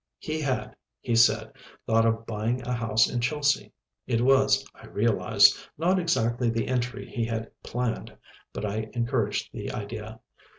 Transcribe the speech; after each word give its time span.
He 0.17 0.41
had, 0.41 0.75
he 0.99 1.15
said, 1.15 1.51
thought 1.85 2.07
of 2.07 2.25
buying 2.25 2.63
a 2.63 2.73
house 2.73 3.07
in 3.07 3.21
Chelsea. 3.21 3.71
It 4.07 4.21
was, 4.21 4.65
I 4.73 4.87
realised, 4.87 5.55
not 5.77 5.99
exactly 5.99 6.49
the 6.49 6.67
entry 6.69 7.07
he 7.07 7.23
had 7.25 7.51
planned 7.61 8.17
but 8.51 8.65
I 8.65 8.89
encouraged 8.93 9.51
the 9.53 9.71
idea. 9.71 10.19